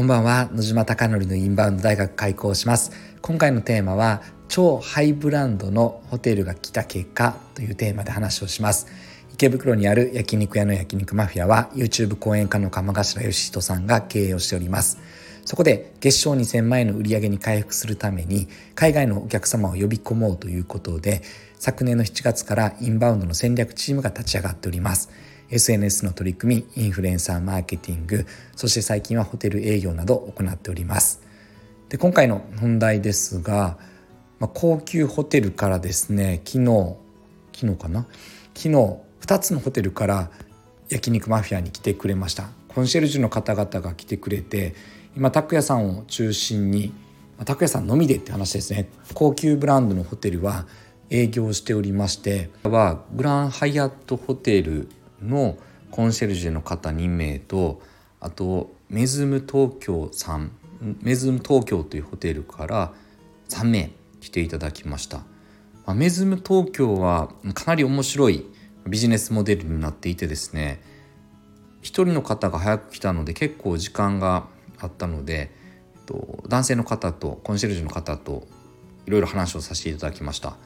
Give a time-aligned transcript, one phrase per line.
[0.00, 0.48] こんばんは。
[0.54, 2.90] 野島貴則のインバウンド大学開校します。
[3.20, 8.86] 今回のテーマは超ハイブランドのホテルが来た結果というテーマで話をします。
[9.34, 14.96] 池袋にある焼肉屋の焼肉マフィアは YouTube 講演家の鎌頭義人さんが経営をしております。
[15.44, 21.20] そこで月賞2000万円の売り上げに回復するために海外のお客様を呼び込もうということで
[21.58, 25.10] 昨年の7月からインバウンドの戦略チームが立ち上がっております。
[25.50, 31.22] SNS の取り組みインフルエンサーマーケティングそして最近はホテル営業など行っております。
[31.88, 33.78] で今回の本題ですが、
[34.38, 36.96] まあ、高級ホテルからですね昨日
[37.52, 38.06] 昨日かな？
[38.54, 38.68] 昨日
[39.20, 40.30] 2つのホテルから
[40.88, 42.48] 焼肉マフィアに来てくれました。
[42.68, 44.74] コンシェルジュの方々が来てくれて
[45.16, 46.92] 今拓也さんを中心に
[47.44, 48.88] 拓也さんのみでって話ですね。
[49.14, 50.66] 高級ブランドのホテルは
[51.10, 54.88] 営業しておりましてはグランハイアットホテル
[55.22, 55.58] の
[55.90, 57.82] コンシェルジュの方2名と
[58.20, 60.52] あとメズム東京さん。
[61.02, 62.92] メズム東京というホテルから
[63.50, 68.46] 3名来ていただきました、まあ、メズム東京はかなり面白い
[68.86, 70.80] ビジネスモデルになっていてですね
[71.82, 74.46] 1人の方が早く来たので結構時間が
[74.78, 75.50] あったので
[75.96, 78.46] えっと男性の方とコンシェルジュの方と
[79.06, 80.56] いろいろ話をさせていただきました。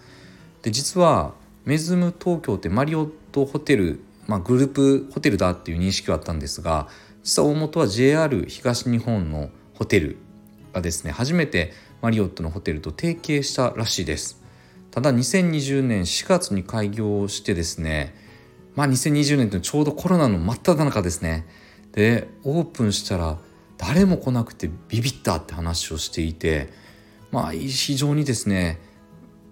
[0.62, 6.88] で実はメズム東京ってマリオットホテルまあ、グループホテルだっていう認識はあったんですが
[7.22, 10.18] 実は大元は JR 東日本のホテル
[10.72, 11.72] がですね初めて
[12.02, 14.42] マリオットのホテルと提携したらしいです。
[14.90, 18.14] ただ2020年4月に開業してですね
[18.74, 21.46] まあ2020年ってちょうどコロナの真っ只中ですね。
[21.92, 23.38] でオープンしたら
[23.78, 26.68] 誰も来なくてビビったって話をしていて
[27.30, 28.80] まあ非常にですね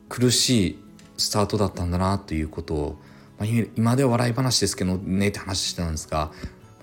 [0.08, 0.78] 苦しい
[1.16, 2.96] スタートだったんだなということを
[3.42, 6.30] まあ、今では笑い話ですけどねって話してたんですが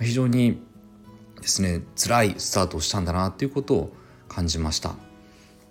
[0.02, 0.62] 非常に
[1.42, 3.94] ですね辛いスタートをしたんだなっていうことを
[4.28, 4.96] 感じました。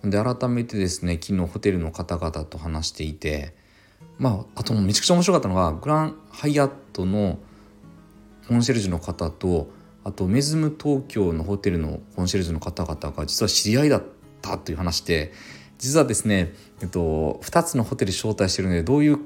[0.03, 3.53] で改めてですね昨日ホテルの方々と話していて
[4.17, 7.37] まああとめちゃくちゃ面白かったのがグランハイアットの
[8.47, 9.69] コンシェルジュの方と
[10.03, 14.03] あとメズム東京のホテルのコンシェルジュの方々が実は知り合いだっ
[14.41, 15.33] たという話で
[15.77, 19.19] 実はですね、えっと、2つのホテル招待してるのでどういう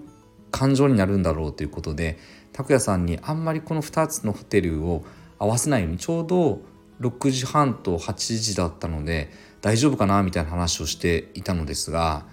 [0.53, 2.19] 感情になるんだろうということで
[2.53, 5.03] 拓哉さんにあんまりこの2つのホテルを
[5.39, 6.61] 合わせないようにちょうど
[7.01, 9.31] 6時半と8時だったので
[9.61, 12.25] 大丈夫かなみたいな話をしていたのですが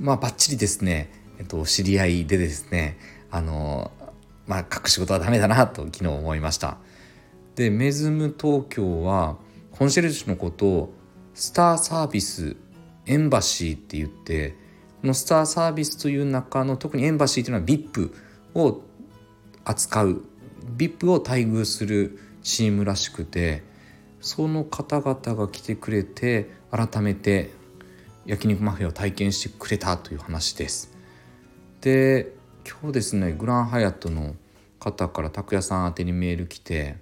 [0.00, 2.98] まあバッチリですね、えっと、知り合いでですね
[3.30, 3.92] あの
[4.46, 6.78] まあ隠し事はダメだなと昨日思いました。
[7.54, 9.36] でメズム東京は
[9.72, 10.94] コンシェルジュのことを
[11.34, 12.56] スターサービス
[13.04, 14.56] エンバシーって言って
[15.08, 18.12] のスターサービスという中の特にエンバシーというのは VIP
[18.54, 18.82] を
[19.64, 20.22] 扱う
[20.76, 23.62] VIP を待遇するチームらしくて
[24.20, 27.50] その方々が来てくれて改めて
[28.26, 30.92] 焼肉マフィアを体験してくれたという話です。
[31.80, 32.34] で
[32.68, 34.34] 今日ですねグランハヤットの
[34.78, 36.96] 方から拓也さん宛てにメール来て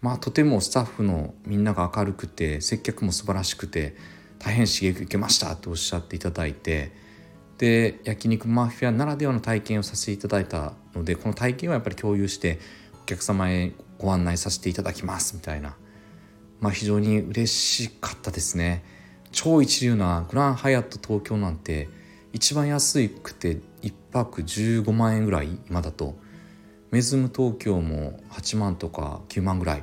[0.00, 3.96] まあとてもスタッフのみんなが明るくて接客も素晴らしくて
[4.38, 6.92] 大変刺激受けましたとおっしゃっていただいて
[7.58, 12.58] で焼肉マフィアならではの体験をさせていただいたのでこの体験はやっぱり共有して
[13.02, 15.76] お客様へご案内させていただきますみたいな、
[16.60, 18.84] まあ、非常に嬉しかったですね。
[19.32, 21.88] 超一流なグランハイアット東京なんて
[22.32, 26.16] 一番安くて1泊15万円ぐらい今だと。
[26.90, 29.82] メズム東京も8万とか9万ぐらい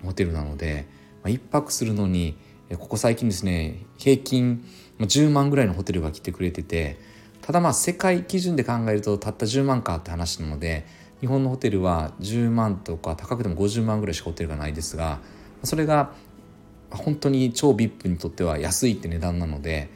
[0.00, 0.86] のホテルなので、
[1.22, 2.36] まあ、1泊するのに
[2.78, 4.64] ここ最近ですね平均
[4.98, 6.96] 10万ぐらいのホテルが来てくれてて
[7.44, 10.86] ただまあ世界基準で考えるとたった10万かって話なので
[11.20, 15.20] 日本のホテルは10万とか高くても50万ぐらいしかホテルがないですが
[15.62, 16.14] それが
[16.88, 19.90] 本当に超 VIP にとっては安いって値段なので、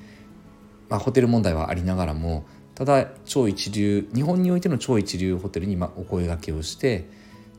[0.90, 2.44] まあ、ホテル問題はありながらも
[2.74, 7.08] ただ超一流日本においての超一流ホテルにお声がけをして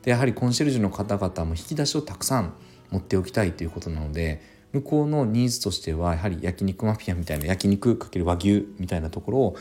[0.02, 2.54] でやはりコンシェルジュの方々も引き出しをたくさん
[2.90, 4.40] 持っておきたいということなので
[4.72, 9.56] 向こうのニーズとしてはやはり焼肉マフィアみたいな焼肉かける和牛みたいなところを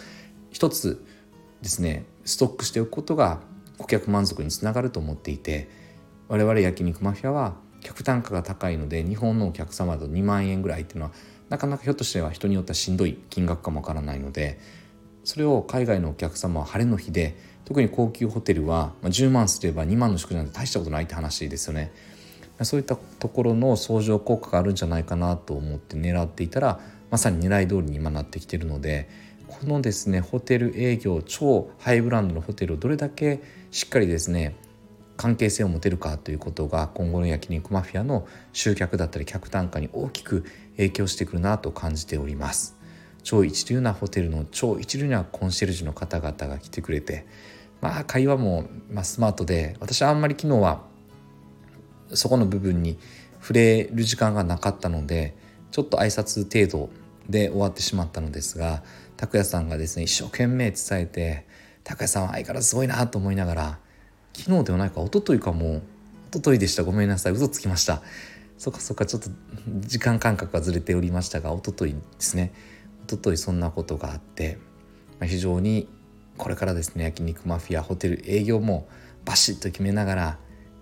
[0.52, 1.04] 一つ
[1.62, 3.42] ですねストックしておくことが
[3.78, 5.70] 顧客満足につながると思っていて
[6.28, 11.12] 我々焼肉マフィアは客単価が高いので日本のお客様だと2万円ぐらいっていうのは
[11.50, 14.60] なかなかひょっとしては人によってはしんどい金額かもわからないので
[15.24, 21.92] それを海外のお客様は晴れの日で特に高級ホテルは10万すれば2万の宿なんて大したことないって話ですよね。
[22.66, 26.80] そういったところの相乗効果があるんじゃないかなと思って狙っていたら
[27.10, 29.10] まさに狙い通りに今なってきてるので
[29.48, 33.42] このですねホテル営業超ハイブランドのホテルをどれだけ
[33.72, 34.56] しっかりですね
[35.18, 40.46] 関係性を持てるかということが今後の焼肉マフィアの集客だったり客単価に大きく
[40.78, 42.78] 影響してくるなと感じております。
[43.24, 47.26] 超一流なホテルの超一流なコンシェルジュの方々が来てくれて
[47.82, 48.66] まあ会話も、
[49.04, 50.84] スマートで私はあんまり昨日は
[52.14, 52.98] そこの部分に
[53.42, 55.36] 触れる時間がなかったので
[55.72, 56.90] ちょっと挨拶程度
[57.30, 58.84] で終わってしまったのですが
[59.18, 61.46] 拓哉さんがですね一生懸命伝えて
[61.84, 63.80] 拓哉さんは相変わらずすごいなと思いながら
[64.34, 65.82] 昨日ではないか一昨日かもう
[66.30, 66.84] 一昨日でした。
[66.84, 67.32] ごめんなさい。
[67.32, 68.04] 嘘つきました。
[68.60, 69.30] そっかそっかちょっと
[69.80, 72.54] 時間感覚がずれておりましたが一昨日ですね。
[73.08, 74.60] 一昨日そんなことがあって、
[75.20, 75.90] まあ、非常に
[76.38, 78.88] これからですね焼肉マフィアホテル営業も
[79.26, 80.40] バシッと決めながら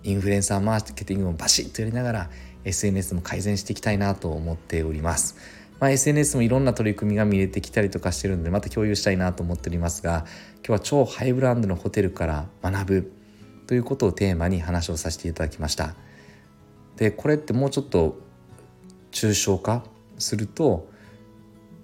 [0.08, 2.30] インフルエンサーマーケティングもバシッとやりながら
[2.64, 5.36] SNS も改善していきたいなと思っております。
[5.80, 10.24] まあ、SNS もいろんな取り組みが見れてきたりとかしてるんでまた共有したいなと思っておりますが
[10.56, 13.12] 今日は超ハイブランドのホテルから学ぶ
[13.68, 15.94] ということをテーマに話をさせていただきました
[16.96, 18.18] でこれってもうちょっと
[19.12, 19.84] 抽象化
[20.18, 20.90] すると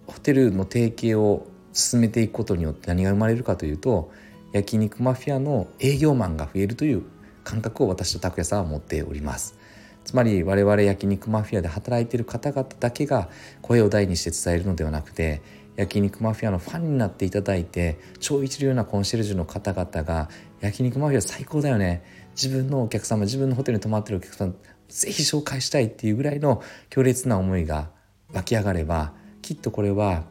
[0.08, 4.10] ホテルの提携を進めていくことによって何が生まれるかというと
[4.52, 7.04] 焼肉マフィアの営業マンが増えるという
[7.44, 9.56] 感覚を私と拓也さんは持っております。
[10.04, 13.28] つまり我々焼肉マフィアで働いている方々だけが
[13.62, 15.40] 声を大にして伝えるのではなくて
[15.76, 20.28] 焼肉マフィアのファンになっていただいて超一流なコンシェルジュの方々が
[20.60, 22.02] 焼肉マフィア最高だよね。
[22.34, 24.54] 自分のお客様自分のホテルに泊まってるお客さん
[24.88, 27.88] ぜひ紹介したいっていうぐらいの強烈な思いが
[28.32, 30.24] 湧き上がればきっとこれは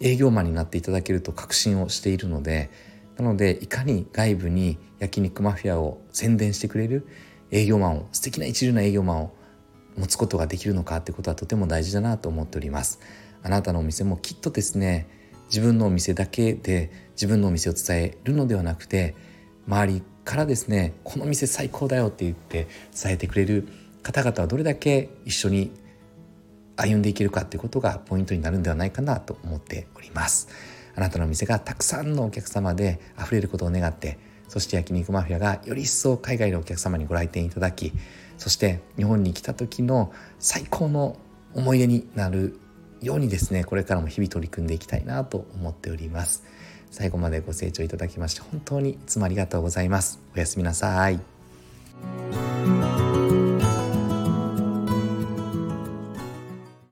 [0.00, 2.70] 営業マンになっていただけると確信をしているので
[3.20, 7.06] なのでいかに外部に焼肉マフィアを宣伝してくれる
[7.50, 9.34] 営業マンを素敵な一流な営業マンを
[9.96, 13.00] 持つことができるのかってことはとても大事だなと思っております。
[13.42, 15.06] あなたのお店もきっとですね
[15.48, 19.14] 自分のお店だけで自分のお店を伝えるのではなくて
[19.66, 22.68] 周りからですねこの店最高だよって言って
[23.02, 23.68] 伝えてくれる
[24.02, 25.72] 方々はどれだけ一緒に
[26.76, 30.48] 歩んでいけるかっていうことがポイントになるんではないかなと思っております。
[30.94, 37.92] あなたの店がたくさんのお客様で溢れることを願ってそして焼肉マフィアがより一層海外のお客様にご来店いただき
[38.38, 41.16] そして日本に来た時の最高の
[41.54, 42.58] 思い出になる
[43.00, 46.44] ようにですねこれからも日々取り組んでいきたいなと思っております。
[46.90, 50.20] 最後までご清聴いただきまして本当にいつもありがとうございます。
[50.34, 51.20] おやすみなさい。